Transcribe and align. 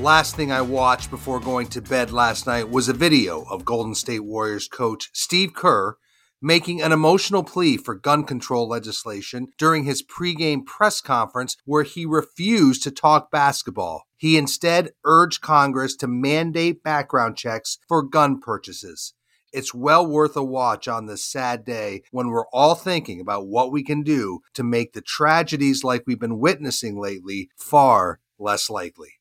Last 0.00 0.34
thing 0.34 0.50
I 0.50 0.62
watched 0.62 1.10
before 1.10 1.40
going 1.40 1.66
to 1.68 1.82
bed 1.82 2.10
last 2.10 2.46
night 2.46 2.70
was 2.70 2.88
a 2.88 2.94
video 2.94 3.42
of 3.50 3.66
Golden 3.66 3.94
State 3.94 4.24
Warriors 4.24 4.66
coach 4.66 5.10
Steve 5.12 5.52
Kerr 5.52 5.96
making 6.40 6.80
an 6.80 6.90
emotional 6.90 7.44
plea 7.44 7.76
for 7.76 7.94
gun 7.94 8.24
control 8.24 8.66
legislation 8.66 9.48
during 9.58 9.84
his 9.84 10.02
pregame 10.02 10.64
press 10.64 11.02
conference 11.02 11.58
where 11.66 11.82
he 11.82 12.06
refused 12.06 12.82
to 12.82 12.90
talk 12.90 13.30
basketball. 13.30 14.04
He 14.16 14.38
instead 14.38 14.92
urged 15.04 15.42
Congress 15.42 15.94
to 15.96 16.08
mandate 16.08 16.82
background 16.82 17.36
checks 17.36 17.76
for 17.86 18.02
gun 18.02 18.40
purchases. 18.40 19.12
It's 19.52 19.74
well 19.74 20.06
worth 20.06 20.34
a 20.34 20.42
watch 20.42 20.88
on 20.88 21.04
this 21.04 21.26
sad 21.26 21.62
day 21.62 22.04
when 22.10 22.28
we're 22.28 22.48
all 22.54 22.74
thinking 22.74 23.20
about 23.20 23.48
what 23.48 23.70
we 23.70 23.82
can 23.82 24.02
do 24.02 24.40
to 24.54 24.62
make 24.62 24.94
the 24.94 25.02
tragedies 25.02 25.84
like 25.84 26.04
we've 26.06 26.18
been 26.18 26.38
witnessing 26.38 26.98
lately 26.98 27.50
far 27.54 28.20
less 28.38 28.70
likely. 28.70 29.19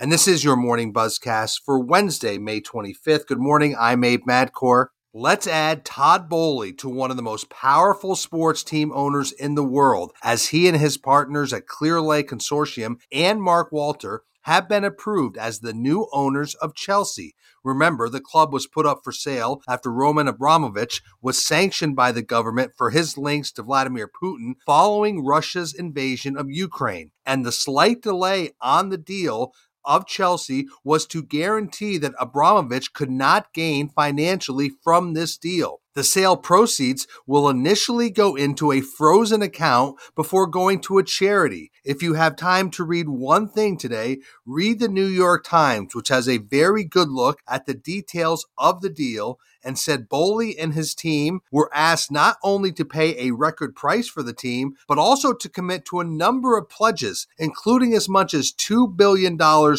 And 0.00 0.12
this 0.12 0.28
is 0.28 0.44
your 0.44 0.54
morning 0.54 0.92
buzzcast 0.92 1.62
for 1.64 1.80
Wednesday, 1.80 2.38
May 2.38 2.60
25th. 2.60 3.26
Good 3.26 3.40
morning. 3.40 3.74
I'm 3.76 4.04
Abe 4.04 4.22
Madkour. 4.28 4.90
Let's 5.12 5.48
add 5.48 5.84
Todd 5.84 6.28
Boehly 6.28 6.72
to 6.74 6.88
one 6.88 7.10
of 7.10 7.16
the 7.16 7.22
most 7.24 7.50
powerful 7.50 8.14
sports 8.14 8.62
team 8.62 8.92
owners 8.94 9.32
in 9.32 9.56
the 9.56 9.64
world, 9.64 10.12
as 10.22 10.50
he 10.50 10.68
and 10.68 10.76
his 10.76 10.98
partners 10.98 11.52
at 11.52 11.66
Clearlake 11.66 12.28
Consortium 12.28 13.00
and 13.10 13.42
Mark 13.42 13.72
Walter 13.72 14.22
have 14.42 14.68
been 14.68 14.84
approved 14.84 15.36
as 15.36 15.60
the 15.60 15.74
new 15.74 16.08
owners 16.12 16.54
of 16.54 16.76
Chelsea. 16.76 17.34
Remember, 17.64 18.08
the 18.08 18.20
club 18.20 18.52
was 18.52 18.66
put 18.66 18.86
up 18.86 19.00
for 19.04 19.12
sale 19.12 19.60
after 19.68 19.92
Roman 19.92 20.28
Abramovich 20.28 21.02
was 21.20 21.44
sanctioned 21.44 21.96
by 21.96 22.12
the 22.12 22.22
government 22.22 22.72
for 22.76 22.90
his 22.90 23.18
links 23.18 23.52
to 23.52 23.62
Vladimir 23.62 24.08
Putin 24.08 24.54
following 24.64 25.24
Russia's 25.24 25.74
invasion 25.74 26.36
of 26.36 26.50
Ukraine. 26.50 27.10
And 27.26 27.44
the 27.44 27.52
slight 27.52 28.00
delay 28.00 28.52
on 28.62 28.88
the 28.88 28.96
deal 28.96 29.52
of 29.88 30.06
Chelsea 30.06 30.68
was 30.84 31.06
to 31.06 31.22
guarantee 31.22 31.98
that 31.98 32.14
Abramovich 32.20 32.92
could 32.92 33.10
not 33.10 33.52
gain 33.52 33.88
financially 33.88 34.70
from 34.84 35.14
this 35.14 35.36
deal. 35.36 35.80
The 35.98 36.04
sale 36.04 36.36
proceeds 36.36 37.08
will 37.26 37.48
initially 37.48 38.08
go 38.08 38.36
into 38.36 38.70
a 38.70 38.80
frozen 38.80 39.42
account 39.42 39.96
before 40.14 40.46
going 40.46 40.80
to 40.82 40.98
a 40.98 41.02
charity. 41.02 41.72
If 41.84 42.04
you 42.04 42.14
have 42.14 42.36
time 42.36 42.70
to 42.72 42.84
read 42.84 43.08
one 43.08 43.48
thing 43.48 43.76
today, 43.76 44.18
read 44.46 44.78
the 44.78 44.86
New 44.86 45.06
York 45.06 45.42
Times, 45.42 45.96
which 45.96 46.10
has 46.10 46.28
a 46.28 46.38
very 46.38 46.84
good 46.84 47.08
look 47.08 47.40
at 47.48 47.66
the 47.66 47.74
details 47.74 48.46
of 48.56 48.80
the 48.80 48.90
deal 48.90 49.40
and 49.64 49.78
said 49.78 50.08
Boehly 50.08 50.58
and 50.58 50.74
his 50.74 50.94
team 50.94 51.40
were 51.50 51.70
asked 51.74 52.10
not 52.10 52.36
only 52.42 52.72
to 52.72 52.84
pay 52.84 53.18
a 53.18 53.32
record 53.32 53.74
price 53.74 54.08
for 54.08 54.22
the 54.22 54.32
team, 54.32 54.74
but 54.86 54.98
also 54.98 55.32
to 55.32 55.48
commit 55.48 55.84
to 55.86 56.00
a 56.00 56.04
number 56.04 56.56
of 56.56 56.68
pledges, 56.68 57.26
including 57.38 57.92
as 57.94 58.08
much 58.08 58.34
as 58.34 58.52
$2 58.52 58.96
billion 58.96 59.36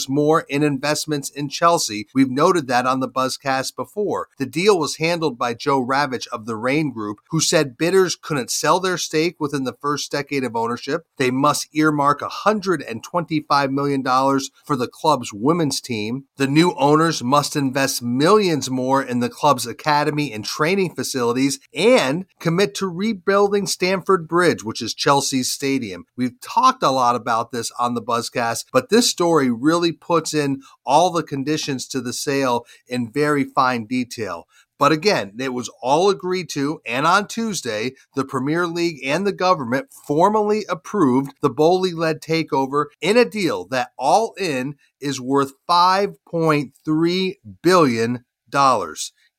more 0.09 0.41
in 0.49 0.63
investments 0.63 1.29
in 1.29 1.49
Chelsea. 1.49 2.07
We've 2.13 2.29
noted 2.29 2.67
that 2.67 2.85
on 2.85 2.99
the 2.99 3.09
Buzzcast 3.09 3.75
before. 3.75 4.27
The 4.37 4.45
deal 4.45 4.77
was 4.77 4.97
handled 4.97 5.37
by 5.37 5.53
Joe 5.53 5.83
Ravitch 5.83 6.08
Savage 6.09 6.27
of 6.31 6.47
the 6.47 6.55
Raine 6.55 6.91
Group, 6.91 7.19
who 7.29 7.39
said 7.39 7.77
bidders 7.77 8.15
couldn't 8.15 8.49
sell 8.49 8.79
their 8.79 8.97
stake 8.97 9.35
within 9.39 9.63
the 9.63 9.77
first 9.79 10.11
decade 10.11 10.43
of 10.43 10.55
ownership. 10.55 11.05
They 11.17 11.29
must 11.29 11.67
earmark 11.71 12.21
$125 12.21 13.71
million 13.71 14.03
for 14.03 14.75
the 14.75 14.87
club's 14.87 15.31
women's 15.31 15.79
team. 15.79 16.25
The 16.37 16.47
new 16.47 16.73
owners 16.79 17.21
must 17.23 17.55
invest 17.55 18.01
millions 18.01 18.71
more 18.71 19.03
in 19.03 19.19
the 19.19 19.29
club's 19.29 19.67
academy 19.67 20.33
and 20.33 20.43
training 20.43 20.95
facilities 20.95 21.59
and 21.75 22.25
commit 22.39 22.73
to 22.75 22.87
rebuilding 22.87 23.67
Stamford 23.67 24.27
Bridge, 24.27 24.63
which 24.63 24.81
is 24.81 24.95
Chelsea's 24.95 25.51
stadium. 25.51 26.05
We've 26.17 26.39
talked 26.41 26.81
a 26.81 26.89
lot 26.89 27.15
about 27.15 27.51
this 27.51 27.71
on 27.77 27.93
the 27.93 28.01
Buzzcast, 28.01 28.65
but 28.73 28.89
this 28.89 29.07
story 29.07 29.51
really 29.51 29.91
puts 29.91 30.33
in 30.33 30.61
all 30.83 31.11
the 31.11 31.21
conditions 31.21 31.87
to 31.89 32.01
the 32.01 32.13
sale 32.13 32.65
in 32.87 33.11
very 33.11 33.43
fine 33.43 33.85
detail. 33.85 34.47
But 34.79 34.93
again, 34.93 35.33
it 35.37 35.53
was 35.53 35.69
all 35.83 36.09
agreed 36.09 36.49
to, 36.51 36.79
and 36.85 37.05
on 37.05 37.27
Tuesday, 37.27 37.91
the 38.15 38.23
Premier 38.23 38.65
League 38.65 39.01
and 39.05 39.27
the 39.27 39.33
government 39.33 39.87
formally 40.07 40.63
approved 40.69 41.33
the 41.41 41.49
Boehly 41.49 41.91
led 41.91 42.21
takeover 42.21 42.85
in 43.01 43.17
a 43.17 43.25
deal 43.25 43.67
that 43.67 43.91
all 43.97 44.33
in 44.39 44.75
is 45.01 45.19
worth 45.19 45.51
$5.3 45.69 47.33
billion, 47.61 48.25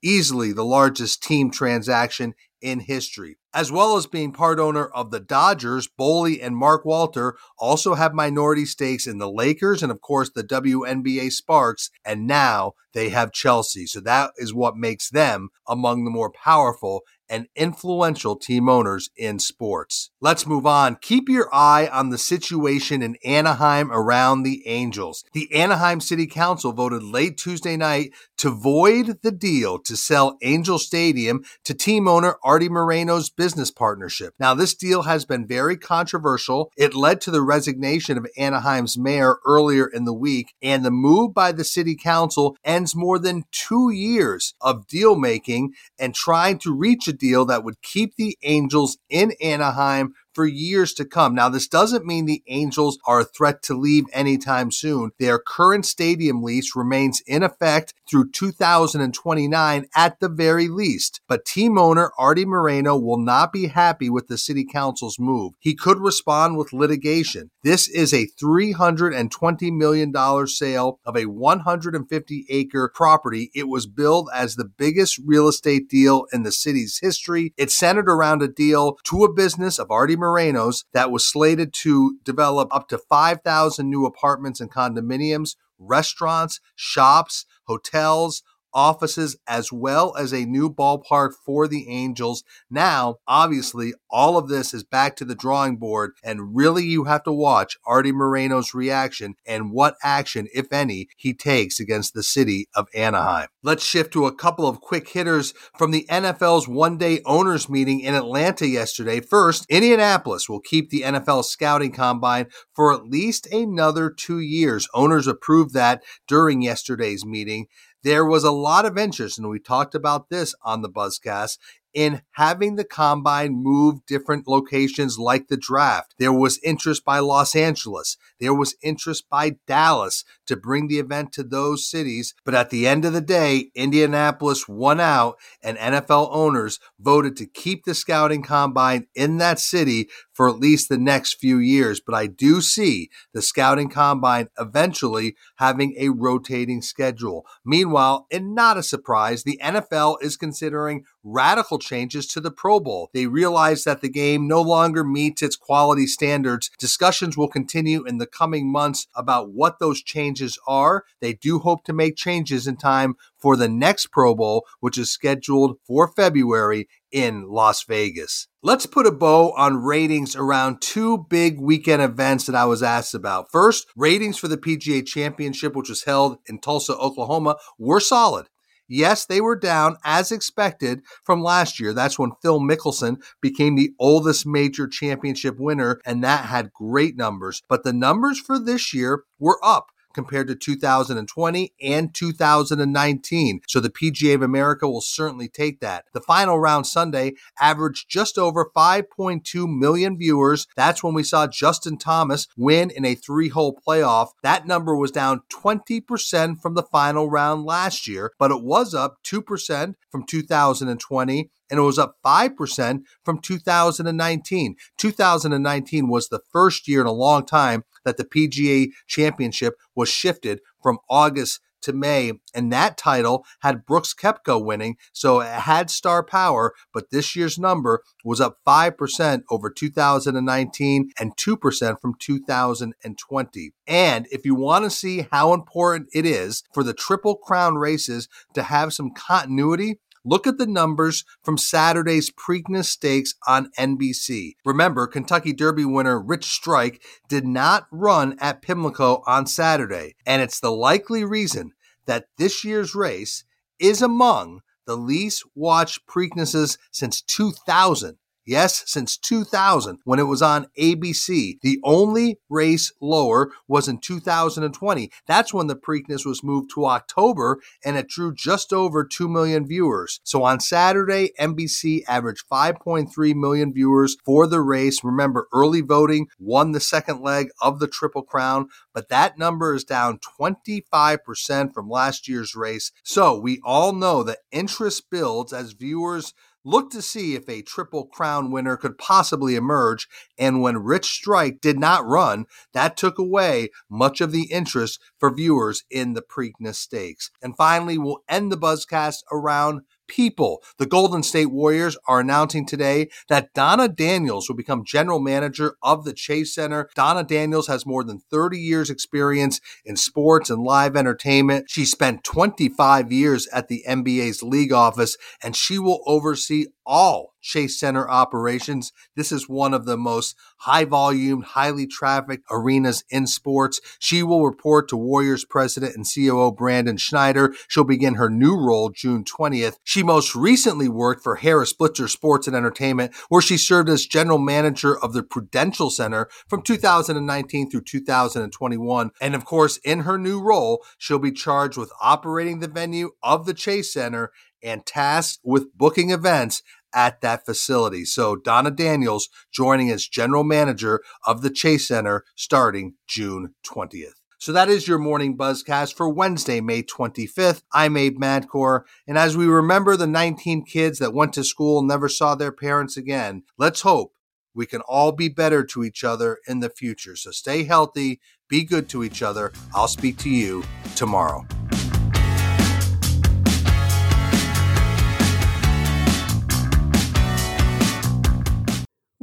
easily 0.03 0.53
the 0.53 0.65
largest 0.65 1.23
team 1.23 1.51
transaction 1.51 2.35
in 2.61 2.81
history. 2.81 3.40
As 3.53 3.73
well 3.73 3.97
as 3.97 4.07
being 4.07 4.33
part 4.33 4.61
owner 4.61 4.87
of 4.87 5.11
the 5.11 5.19
Dodgers, 5.19 5.89
Boehly 5.89 6.41
and 6.41 6.57
Mark 6.57 6.85
Walter 6.85 7.37
also 7.59 7.95
have 7.95 8.15
minority 8.15 8.65
stakes 8.65 9.09
in 9.09 9.19
the 9.19 9.31
Lakers 9.31 9.83
and, 9.83 9.91
of 9.91 10.01
course, 10.01 10.31
the 10.31 10.45
WNBA 10.45 11.33
Sparks. 11.33 11.91
And 12.05 12.29
now 12.29 12.75
they 12.93 13.09
have 13.09 13.33
Chelsea. 13.33 13.87
So 13.87 14.01
that 14.01 14.31
is 14.37 14.55
what 14.55 14.77
makes 14.77 15.11
them 15.11 15.49
among 15.67 16.05
the 16.05 16.11
more 16.11 16.31
powerful 16.31 17.03
and 17.31 17.47
influential 17.55 18.35
team 18.35 18.69
owners 18.69 19.09
in 19.17 19.39
sports. 19.39 20.11
Let's 20.21 20.49
move 20.49 20.67
on. 20.67 20.97
Keep 21.01 21.29
your 21.29 21.49
eye 21.55 21.89
on 21.91 22.11
the 22.11 22.19
situation 22.19 23.03
in 23.03 23.17
Anaheim 23.25 23.93
around 23.93 24.43
the 24.43 24.67
Angels. 24.67 25.25
The 25.33 25.55
Anaheim 25.55 26.01
City 26.01 26.27
Council 26.27 26.73
voted 26.73 27.05
late 27.05 27.39
Tuesday 27.39 27.77
night 27.77 28.11
to 28.39 28.51
void 28.51 29.21
the 29.23 29.31
deal 29.31 29.79
to 29.79 29.97
sell 29.97 30.37
Angel 30.43 30.79
Stadium 30.79 31.45
to 31.65 31.73
team 31.73 32.09
owner 32.09 32.37
Arte 32.43 32.69
Moreno's 32.69 33.31
business 33.41 33.71
partnership. 33.71 34.35
Now, 34.39 34.53
this 34.53 34.75
deal 34.75 35.05
has 35.05 35.25
been 35.25 35.47
very 35.47 35.79
controversial. 35.79 36.71
It 36.77 36.95
led 36.95 37.23
to 37.23 37.31
the 37.31 37.41
resignation 37.41 38.19
of 38.19 38.27
Anaheim's 38.37 38.99
mayor 38.99 39.39
earlier 39.47 39.87
in 39.87 40.05
the 40.05 40.13
week, 40.13 40.53
and 40.61 40.85
the 40.85 40.91
move 40.91 41.33
by 41.33 41.53
the 41.53 41.65
city 41.65 41.97
council 41.97 42.55
ends 42.67 42.95
more 42.95 43.19
than 43.19 43.45
two 43.51 43.89
years 43.89 44.53
of 44.61 44.87
deal 44.87 45.17
making 45.17 45.73
and 45.99 46.15
trying 46.15 46.59
to 46.59 46.77
reach 46.77 47.09
a 47.09 47.15
deal 47.15 47.47
that 47.47 47.65
would 47.65 47.81
keep 47.81 48.17
the 48.17 48.37
Angels 48.43 48.99
in 49.09 49.33
Anaheim 49.41 50.13
for 50.35 50.47
years 50.47 50.93
to 50.95 51.05
come. 51.05 51.35
Now, 51.35 51.49
this 51.49 51.69
doesn't 51.69 52.07
mean 52.07 52.27
the 52.27 52.43
Angels 52.49 52.99
are 53.07 53.21
a 53.21 53.25
threat 53.25 53.63
to 53.65 53.75
leave 53.75 54.05
anytime 54.13 54.71
soon. 54.71 55.11
Their 55.19 55.39
current 55.39 55.87
stadium 55.87 56.43
lease 56.43 56.75
remains 56.75 57.23
in 57.27 57.43
effect 57.43 57.95
through 58.09 58.31
2029 58.31 59.87
at 59.95 60.21
the 60.21 60.29
very 60.29 60.69
least. 60.69 61.21
But 61.29 61.45
team 61.45 61.79
owner 61.79 62.13
Arte 62.19 62.45
Moreno 62.45 62.97
will 62.97 63.19
not 63.19 63.53
be 63.53 63.69
happy 63.69 64.11
with 64.11 64.29
the 64.29 64.39
city 64.39 64.65
council's 64.65 65.19
move. 65.19 65.53
He 65.61 65.75
could 65.75 65.99
respond 65.99 66.57
with 66.57 66.73
litigation. 66.73 67.51
This 67.63 67.89
is 67.89 68.13
a 68.13 68.29
$320 68.43 69.73
million 69.77 70.47
sale 70.47 70.99
of 71.05 71.17
a 71.17 71.27
150 71.27 72.47
acre 72.49 72.91
property. 72.95 73.51
It 73.55 73.69
was 73.69 73.87
billed 73.87 74.29
as 74.35 74.55
the 74.55 74.65
biggest 74.65 75.21
real 75.25 75.49
estate 75.49 75.89
deal 75.89 76.27
in 76.33 76.43
the 76.43 76.53
city's 76.53 76.99
history. 77.01 77.53
It 77.57 77.71
centered 77.71 78.09
around 78.09 78.43
a 78.43 78.49
deal 78.49 78.97
to 79.05 79.25
a 79.25 79.33
business 79.33 79.79
of 79.79 79.91
Arte 79.91 80.17
Moreno's 80.21 80.85
that 80.93 81.11
was 81.11 81.27
slated 81.27 81.73
to 81.75 82.19
develop 82.25 82.73
up 82.75 82.89
to 82.89 82.99
5,000 82.99 83.91
new 83.91 84.07
apartments 84.07 84.61
and 84.61 84.71
condominiums, 84.71 85.57
restaurants, 85.79 86.61
shops, 86.77 87.47
hotels, 87.65 88.43
offices, 88.73 89.37
as 89.47 89.73
well 89.73 90.15
as 90.17 90.33
a 90.33 90.45
new 90.45 90.71
ballpark 90.71 91.33
for 91.45 91.69
the 91.69 91.89
Angels. 91.89 92.43
Now, 92.71 93.17
obviously, 93.27 93.95
all 94.11 94.37
of 94.37 94.49
this 94.49 94.75
is 94.75 94.85
back 94.85 95.17
to 95.17 95.25
the 95.25 95.35
drawing 95.35 95.77
board, 95.77 96.13
and 96.23 96.55
really 96.55 96.85
you 96.85 97.05
have 97.05 97.23
to 97.25 97.33
watch 97.33 97.77
Arte 97.87 98.13
Moreno's 98.13 98.75
reaction 98.75 99.35
and 99.47 99.71
what 99.71 99.97
action, 100.03 100.49
if 100.55 100.73
any, 100.73 101.09
he 101.17 101.33
takes 101.35 101.81
against 101.81 102.15
the 102.15 102.23
city 102.23 102.69
of 102.75 102.89
Anaheim. 102.95 103.49
Let's 103.63 103.85
shift 103.85 104.13
to 104.15 104.27
a 104.27 104.35
couple 104.35 104.67
of 104.67 104.81
quick 104.81 105.09
hitters 105.09 105.53
from 105.77 105.91
the 105.91 106.07
NFL's 106.11 106.67
one 106.67 106.99
day 106.99 107.21
owners 107.25 107.69
meeting 107.69 108.01
in 108.01 108.15
Atlanta 108.15 108.67
yesterday. 108.67 109.21
First, 109.21 109.67
Indianapolis 109.69 110.49
will 110.49 110.61
keep 110.61 110.91
the 110.91 111.03
NFL 111.03 111.45
scouting 111.45 111.93
combine 111.93 112.47
for 112.75 112.93
at 112.93 113.05
least 113.05 113.47
another 113.53 114.11
two 114.11 114.41
years. 114.41 114.89
Owners 114.95 115.27
approved 115.27 115.75
that 115.75 116.03
during 116.27 116.63
yesterday's 116.63 117.25
meeting 117.25 117.67
there 118.03 118.25
was 118.25 118.45
a 118.45 118.51
lot 118.61 118.87
of 118.87 118.99
interest, 118.99 119.39
and 119.39 119.49
we 119.49 119.59
talked 119.59 119.95
about 119.95 120.29
this 120.29 120.55
on 120.63 120.83
the 120.83 120.91
Buzzcast, 120.91 121.59
in 121.95 122.23
having 122.33 122.77
the 122.77 122.85
combine 122.85 123.53
move 123.53 124.05
different 124.07 124.47
locations 124.47 125.19
like 125.19 125.49
the 125.49 125.57
draft. 125.57 126.15
There 126.19 126.33
was 126.33 126.61
interest 126.63 127.05
by 127.05 127.19
Los 127.19 127.57
Angeles. 127.57 128.17
There 128.39 128.55
was 128.55 128.77
interest 128.83 129.29
by 129.29 129.57
Dallas 129.67 130.25
to 130.47 130.57
bring 130.57 130.89
the 130.89 130.99
event 130.99 131.33
to 131.33 131.43
those 131.43 131.89
cities. 131.89 132.35
But 132.45 132.55
at 132.55 132.71
the 132.71 132.87
end 132.87 133.05
of 133.05 133.13
the 133.13 133.21
day, 133.21 133.71
Indianapolis 133.75 134.69
won 134.69 135.01
out 135.01 135.37
and 135.63 135.77
NFL 135.79 136.29
owners 136.33 136.79
voted 136.99 137.37
to 137.37 137.47
keep 137.47 137.85
the 137.85 137.95
scouting 137.95 138.43
combine 138.43 139.07
in 139.15 139.39
that 139.39 139.59
city 139.59 140.09
for 140.33 140.49
at 140.49 140.59
least 140.59 140.89
the 140.89 140.99
next 140.99 141.35
few 141.35 141.59
years. 141.59 142.01
But 142.01 142.15
I 142.15 142.27
do 142.27 142.61
see 142.61 143.11
the 143.35 143.43
scouting 143.43 143.91
combine 143.91 144.49
eventually 144.59 145.37
having 145.57 145.95
a 145.99 146.09
rotating 146.09 146.83
schedule. 146.83 147.45
Meanwhile, 147.65 148.27
and 148.31 148.55
not 148.55 148.79
a 148.79 148.83
surprise, 148.83 149.43
the 149.43 149.61
NFL 149.63 150.17
is 150.23 150.37
considering 150.37 151.05
radical 151.23 151.79
changes 151.79 152.27
to 152.29 152.41
the 152.41 152.51
Pro 152.51 152.81
Bowl. 152.81 153.11
They 153.13 153.27
realize 153.27 153.85
that 153.85 154.01
the 154.01 154.09
game 154.09 154.49
no 154.49 154.61
longer 154.61 155.05
meets 155.05 155.43
its 155.43 155.57
quality 155.57 156.07
standards. 156.07 156.71
Discussions 156.79 157.37
will 157.37 157.49
continue 157.49 158.05
in 158.05 158.19
the 158.19 158.27
coming 158.27 158.71
months 158.71 159.07
about 159.15 159.53
what 159.53 159.79
those 159.79 160.03
changes 160.03 160.59
are. 160.67 161.05
They 161.21 161.35
do 161.35 161.59
hope 161.59 161.85
to 161.85 161.93
make 161.93 162.17
changes 162.17 162.67
in 162.67 162.77
time 162.77 163.15
for 163.39 163.57
the 163.57 163.69
next 163.69 164.07
Pro 164.07 164.35
Bowl, 164.35 164.67
which 164.81 164.99
is 164.99 165.13
scheduled 165.13 165.79
for 165.87 166.09
February 166.09 166.89
in 167.11 167.49
Las 167.49 167.85
Vegas. 167.85 168.49
Let's 168.63 168.87
put 168.87 169.07
a 169.07 169.13
bow 169.13 169.53
on 169.57 169.83
ratings 169.83 170.37
around 170.37 170.81
two 170.81 171.27
big 171.31 171.59
weekend 171.61 172.03
events 172.03 172.47
that 172.47 172.55
I 172.55 172.67
was 172.67 172.83
asked 172.83 173.15
about. 173.15 173.51
First, 173.51 173.87
ratings 173.97 174.39
for 174.39 174.49
the 174.49 174.59
PGA 174.59 175.05
Championship, 175.07 175.75
which 175.75 175.89
was 175.89 176.05
held 176.05 176.39
in 176.47 176.61
Tulsa, 176.61 176.95
Oklahoma, 176.97 177.57
were 177.79 178.01
solid. 178.01 178.49
Yes, 178.91 179.25
they 179.25 179.41
were 179.41 179.57
down 179.57 179.97
as 180.05 180.33
expected 180.33 181.03
from 181.25 181.43
last 181.43 181.79
year. 181.79 181.93
That's 181.95 182.19
when 182.19 182.33
Phil 182.43 182.59
Mickelson 182.61 183.23
became 183.41 183.77
the 183.77 183.93
oldest 184.01 184.47
major 184.47 184.89
championship 184.89 185.61
winner, 185.61 186.01
and 186.05 186.25
that 186.25 186.47
had 186.47 186.73
great 186.73 187.17
numbers. 187.17 187.63
But 187.69 187.85
the 187.85 187.93
numbers 187.93 188.41
for 188.41 188.59
this 188.59 188.93
year 188.93 189.23
were 189.39 189.61
up 189.63 189.87
compared 190.15 190.49
to 190.49 190.55
2020 190.55 191.73
and 191.83 192.15
2019. 192.15 193.61
So 193.69 193.81
the 193.81 193.91
PGA 193.91 194.35
of 194.35 194.43
America 194.43 194.89
will 194.89 195.01
certainly 195.01 195.49
take 195.49 195.81
that. 195.81 196.05
The 196.13 196.21
final 196.21 196.59
round 196.59 196.87
Sunday 196.87 197.35
averaged 197.61 198.09
just 198.09 198.39
over 198.39 198.71
5.2 198.77 199.79
million 199.79 200.19
viewers. 200.19 200.67
That's 200.77 201.03
when 201.03 201.15
we 201.15 201.23
saw 201.23 201.47
Justin 201.47 201.99
Thomas 201.99 202.47
win 202.57 202.91
in 202.91 203.05
a 203.05 203.15
three 203.15 203.49
hole 203.49 203.79
playoff. 203.87 204.29
That 204.43 204.67
number 204.67 204.97
was 204.97 205.11
down 205.11 205.43
20% 205.53 206.61
from 206.61 206.75
the 206.75 206.83
final 206.83 207.31
round 207.31 207.65
last 207.65 208.07
year, 208.09 208.33
but 208.39 208.51
it 208.51 208.63
was 208.63 208.95
up 208.95 209.19
2% 209.25 209.95
from 210.11 210.25
2020 210.27 211.51
and 211.71 211.79
it 211.79 211.83
was 211.83 211.99
up 211.99 212.17
5% 212.25 213.03
from 213.25 213.41
2019. 213.41 214.77
2019 214.99 216.09
was 216.09 216.29
the 216.29 216.41
first 216.53 216.89
year 216.89 217.01
in 217.01 217.07
a 217.07 217.13
long 217.13 217.47
time 217.47 217.85
that 218.05 218.17
the 218.17 218.25
PGA 218.25 218.89
Championship 219.07 219.75
was 219.95 220.09
shifted 220.09 220.61
from 220.83 220.99
August 221.09 221.61
to 221.83 221.93
May, 221.93 222.33
and 222.55 222.73
that 222.73 222.97
title 222.97 223.45
had 223.61 223.87
Brooks 223.87 224.15
Koepka 224.15 224.63
winning, 224.63 224.97
so 225.13 225.41
it 225.41 225.49
had 225.49 225.91
star 225.91 226.23
power, 226.23 226.75
but 226.93 227.11
this 227.11 227.35
year's 227.35 227.59
number 227.59 228.03
was 228.25 228.41
up 228.41 228.59
5% 228.67 229.43
over 229.51 229.71
2019 229.71 231.11
and 231.19 231.37
2% 231.37 232.01
from 232.01 232.15
2020. 232.19 233.71
And 233.87 234.27
if 234.31 234.45
you 234.45 234.55
want 234.55 234.85
to 234.85 234.91
see 234.91 235.27
how 235.31 235.53
important 235.53 236.09
it 236.13 236.27
is 236.27 236.63
for 236.73 236.83
the 236.83 236.95
Triple 236.95 237.37
Crown 237.37 237.77
races 237.77 238.29
to 238.55 238.63
have 238.65 238.93
some 238.93 239.11
continuity, 239.11 239.99
Look 240.25 240.47
at 240.47 240.59
the 240.59 240.67
numbers 240.67 241.25
from 241.43 241.57
Saturday's 241.57 242.31
Preakness 242.31 242.87
Stakes 242.87 243.35
on 243.47 243.71
NBC. 243.79 244.53
Remember, 244.67 245.07
Kentucky 245.07 245.55
Derby 245.55 245.87
winner 245.87 246.21
Rich 246.21 246.45
Strike 246.45 247.03
did 247.29 247.47
not 247.47 247.87
run 247.91 248.37
at 248.39 248.61
Pimlico 248.61 249.23
on 249.27 249.47
Saturday, 249.47 250.17
and 250.27 250.43
it's 250.43 250.61
the 250.61 250.73
likely 250.73 251.25
reason 251.25 251.73
that 252.05 252.27
this 252.37 252.65
year's 252.65 252.95
race 252.95 253.45
is 253.79 254.03
among 254.03 254.61
the 254.87 254.97
least 254.97 255.45
watched 255.55 256.07
Preaknesses 256.07 256.77
since 256.91 257.23
2000 257.23 258.19
Yes, 258.51 258.83
since 258.85 259.17
2000, 259.17 260.01
when 260.03 260.19
it 260.19 260.25
was 260.25 260.43
on 260.43 260.67
ABC. 260.77 261.61
The 261.63 261.79
only 261.85 262.41
race 262.49 262.93
lower 263.01 263.53
was 263.69 263.87
in 263.87 263.99
2020. 263.99 265.09
That's 265.29 265.55
when 265.55 265.69
the 265.69 265.77
Preakness 265.77 266.27
was 266.27 266.43
moved 266.43 266.73
to 266.75 266.87
October 266.87 267.61
and 267.85 267.97
it 267.97 268.09
drew 268.09 268.35
just 268.35 268.73
over 268.73 269.05
2 269.05 269.29
million 269.29 269.69
viewers. 269.69 270.19
So 270.25 270.43
on 270.43 270.59
Saturday, 270.59 271.31
NBC 271.39 272.03
averaged 272.09 272.43
5.3 272.51 273.37
million 273.37 273.73
viewers 273.73 274.17
for 274.25 274.49
the 274.49 274.61
race. 274.61 275.05
Remember, 275.05 275.47
early 275.55 275.81
voting 275.81 276.27
won 276.41 276.73
the 276.73 276.81
second 276.81 277.21
leg 277.21 277.51
of 277.63 277.79
the 277.79 277.87
Triple 277.87 278.25
Crown, 278.25 278.67
but 278.93 279.11
that 279.11 279.39
number 279.39 279.77
is 279.77 279.85
down 279.85 280.19
25% 280.41 281.73
from 281.73 281.89
last 281.89 282.27
year's 282.27 282.57
race. 282.57 282.91
So 283.05 283.39
we 283.39 283.61
all 283.63 283.93
know 283.93 284.25
that 284.25 284.39
interest 284.51 285.09
builds 285.09 285.53
as 285.53 285.71
viewers 285.71 286.35
looked 286.65 286.93
to 286.93 287.03
see 287.03 287.35
if 287.35 287.49
a 287.49 287.63
Triple 287.63 288.07
Crown 288.07 288.51
winner 288.51 288.77
could 288.77 288.99
possibly 288.99 289.57
emerge. 289.57 290.09
And 290.39 290.61
when 290.61 290.79
Rich 290.79 291.07
Strike 291.07 291.61
did 291.61 291.79
not 291.79 292.07
run, 292.07 292.47
that 292.73 292.97
took 292.97 293.19
away 293.19 293.71
much 293.89 294.21
of 294.21 294.33
the 294.33 294.51
interest 294.51 295.01
for 295.19 295.35
viewers 295.35 295.85
in 295.91 296.15
the 296.15 296.23
Preakness 296.23 296.77
Stakes. 296.77 297.31
And 297.43 297.57
finally, 297.57 297.99
we'll 297.99 298.23
end 298.29 298.53
the 298.53 298.59
Buzzcast 298.59 299.23
around 299.33 299.83
people. 300.11 300.63
The 300.79 300.87
Golden 300.87 301.23
State 301.23 301.53
Warriors 301.53 301.97
are 302.07 302.19
announcing 302.19 302.67
today 302.67 303.09
that 303.29 303.55
Donna 303.55 303.89
Daniels 303.89 304.49
will 304.49 304.57
become 304.57 304.85
general 304.85 305.21
manager 305.21 305.77
of 305.83 306.05
the 306.05 306.13
Chase 306.13 306.53
Center. 306.53 306.91
Donna 306.97 307.23
Daniels 307.23 307.69
has 307.69 307.87
more 307.87 308.03
than 308.03 308.19
30 308.31 308.59
years 308.59 308.91
experience 308.91 309.61
in 309.85 309.97
sports 309.97 310.51
and 310.51 310.65
live 310.65 310.97
entertainment. 310.97 311.71
She 311.71 311.85
spent 311.85 312.25
25 312.25 313.13
years 313.13 313.47
at 313.49 313.69
the 313.69 313.85
NBA's 313.89 314.43
league 314.43 314.73
office 314.73 315.17
and 315.43 315.55
she 315.55 315.79
will 315.79 316.01
oversee 316.07 316.67
all 316.91 317.35
Chase 317.41 317.79
Center 317.79 318.11
operations. 318.11 318.93
This 319.15 319.31
is 319.31 319.49
one 319.49 319.73
of 319.73 319.87
the 319.87 319.97
most 319.97 320.37
high 320.59 320.85
volume, 320.85 321.43
highly 321.43 321.87
trafficked 321.87 322.45
arenas 322.51 323.05
in 323.09 323.29
sports. 323.29 323.81
She 324.01 324.25
will 324.25 324.45
report 324.45 324.89
to 324.89 324.97
Warriors 324.97 325.45
president 325.45 325.95
and 325.95 326.05
COO 326.05 326.51
Brandon 326.53 326.97
Schneider. 326.97 327.55
She'll 327.69 327.85
begin 327.85 328.15
her 328.15 328.29
new 328.29 328.57
role 328.57 328.91
June 328.91 329.25
20th. 329.25 329.77
She 329.85 330.03
most 330.03 330.35
recently 330.35 330.89
worked 330.89 331.23
for 331.23 331.37
Harris 331.37 331.73
Blitzer 331.73 332.09
Sports 332.09 332.49
and 332.49 332.57
Entertainment, 332.57 333.15
where 333.29 333.41
she 333.41 333.57
served 333.57 333.89
as 333.89 334.05
general 334.05 334.39
manager 334.39 334.99
of 334.99 335.13
the 335.13 335.23
Prudential 335.23 335.91
Center 335.91 336.29
from 336.49 336.61
2019 336.61 337.71
through 337.71 337.83
2021. 337.83 339.11
And 339.21 339.35
of 339.37 339.45
course, 339.45 339.79
in 339.79 340.01
her 340.01 340.19
new 340.19 340.43
role, 340.43 340.85
she'll 340.99 341.21
be 341.21 341.33
charged 341.33 341.79
with 341.79 341.93
operating 342.03 342.59
the 342.59 342.69
venue 342.69 343.13
of 343.23 343.47
the 343.47 343.55
Chase 343.55 343.93
Center 343.93 344.33
and 344.63 344.85
tasked 344.85 345.41
with 345.43 345.77
booking 345.77 346.11
events 346.11 346.63
at 346.95 347.21
that 347.21 347.45
facility. 347.45 348.05
So 348.05 348.37
Donna 348.37 348.71
Daniels 348.71 349.29
joining 349.53 349.91
as 349.91 350.07
general 350.07 350.45
manager 350.45 351.03
of 351.27 351.43
the 351.43 351.51
Chase 351.51 351.89
Center 351.89 352.25
starting 352.35 352.95
June 353.07 353.55
20th. 353.67 354.15
So 354.39 354.53
that 354.53 354.71
is 354.71 354.89
your 354.89 354.99
morning 354.99 355.37
buzzcast 355.37 355.93
for 355.95 356.09
Wednesday, 356.09 356.63
May 356.63 356.83
25th. 356.83 357.63
I'm 357.75 357.95
Abe 357.99 358.17
Madkour. 358.19 358.85
And 359.07 359.19
as 359.19 359.37
we 359.37 359.47
remember 359.47 359.99
the 359.99 360.07
19 360.07 360.65
kids 360.65 360.99
that 360.99 361.13
went 361.13 361.35
to 361.35 361.45
school 361.45 361.81
and 361.81 361.89
never 361.89 362.09
saw 362.09 362.35
their 362.35 362.51
parents 362.51 362.97
again, 362.97 363.43
let's 363.59 363.83
hope 363.83 364.15
we 364.55 364.65
can 364.65 364.81
all 364.83 365.13
be 365.13 365.29
better 365.29 365.63
to 365.65 365.85
each 365.85 366.05
other 366.05 366.39
in 366.49 366.61
the 366.61 366.71
future. 366.71 367.17
So 367.17 367.31
stay 367.31 367.65
healthy, 367.65 368.19
be 368.49 368.65
good 368.65 368.89
to 368.89 369.05
each 369.05 369.23
other. 369.23 369.53
I'll 369.75 369.89
speak 369.89 370.17
to 370.19 370.31
you 370.31 370.65
tomorrow. 370.97 371.47